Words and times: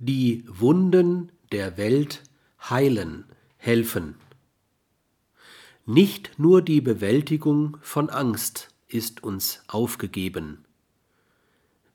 die 0.00 0.44
Wunden 0.48 1.30
der 1.52 1.76
Welt 1.76 2.22
heilen, 2.70 3.26
helfen. 3.58 4.14
Nicht 5.84 6.38
nur 6.38 6.62
die 6.62 6.80
Bewältigung 6.80 7.76
von 7.82 8.08
Angst 8.08 8.74
ist 8.88 9.22
uns 9.22 9.62
aufgegeben. 9.68 10.64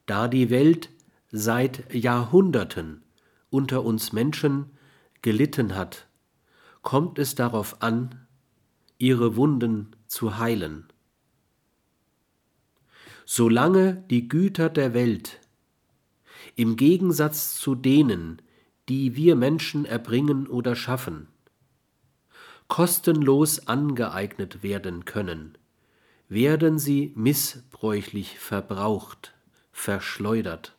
Da 0.06 0.28
die 0.28 0.52
Welt 0.52 0.92
seit 1.32 1.92
Jahrhunderten 1.96 3.02
unter 3.50 3.84
uns 3.84 4.14
Menschen 4.14 4.70
gelitten 5.24 5.76
hat, 5.76 6.06
kommt 6.84 7.18
es 7.18 7.34
darauf 7.34 7.82
an, 7.82 8.28
ihre 9.00 9.36
Wunden 9.36 9.96
zu 10.06 10.38
heilen. 10.38 10.86
Solange 13.26 14.04
die 14.12 14.28
Güter 14.28 14.70
der 14.70 14.94
Welt 14.94 15.40
im 16.56 16.76
Gegensatz 16.76 17.56
zu 17.56 17.76
denen, 17.76 18.42
die 18.88 19.16
wir 19.16 19.36
Menschen 19.36 19.86
erbringen 19.86 20.48
oder 20.48 20.76
schaffen, 20.76 21.28
kostenlos 22.68 23.68
angeeignet 23.68 24.64
werden 24.64 25.06
können, 25.06 25.58
werden 26.30 26.80
sie 26.80 27.14
missbräuchlich 27.16 28.40
verbraucht, 28.40 29.34
verschleudert. 29.72 30.76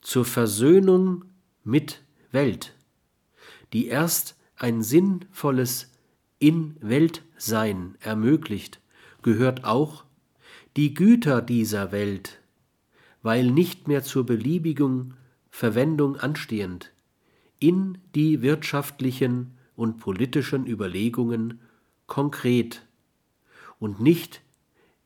Zur 0.00 0.24
Versöhnung 0.24 1.26
mit 1.62 2.02
Welt, 2.32 2.74
die 3.72 3.86
erst 3.86 4.36
ein 4.56 4.82
sinnvolles 4.82 5.92
In-Welt-Sein 6.38 7.96
ermöglicht, 8.00 8.80
gehört 9.22 9.64
auch, 9.64 10.04
die 10.76 10.94
Güter 10.94 11.42
dieser 11.42 11.92
Welt, 11.92 12.41
weil 13.22 13.50
nicht 13.50 13.88
mehr 13.88 14.02
zur 14.02 14.26
beliebigen 14.26 15.14
Verwendung 15.50 16.16
anstehend, 16.16 16.92
in 17.58 17.98
die 18.14 18.42
wirtschaftlichen 18.42 19.56
und 19.76 19.98
politischen 19.98 20.66
Überlegungen 20.66 21.60
konkret 22.06 22.82
und 23.78 24.00
nicht 24.00 24.42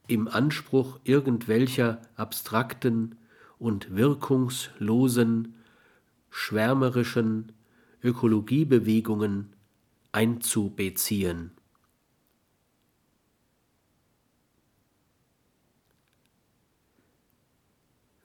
im 0.06 0.28
Anspruch 0.28 0.98
irgendwelcher 1.04 2.00
abstrakten 2.16 3.16
und 3.58 3.94
wirkungslosen, 3.94 5.54
schwärmerischen 6.30 7.52
Ökologiebewegungen 8.02 9.52
einzubeziehen. 10.12 11.50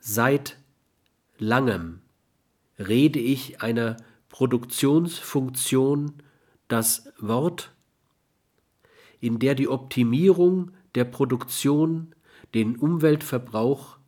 Seit 0.03 0.57
langem 1.37 2.01
rede 2.79 3.19
ich 3.19 3.61
einer 3.61 3.97
Produktionsfunktion 4.29 6.13
das 6.67 7.13
Wort, 7.19 7.71
in 9.19 9.37
der 9.37 9.53
die 9.53 9.67
Optimierung 9.67 10.71
der 10.95 11.05
Produktion 11.05 12.15
den 12.55 12.77
Umweltverbrauch 12.77 13.99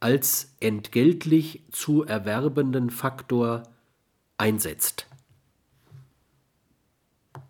als 0.00 0.56
entgeltlich 0.60 1.62
zu 1.70 2.02
erwerbenden 2.02 2.88
Faktor 2.88 3.64
einsetzt. 4.38 5.06